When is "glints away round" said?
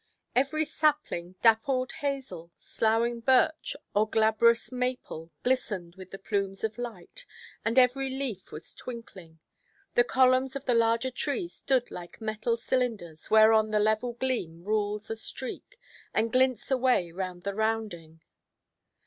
16.33-17.43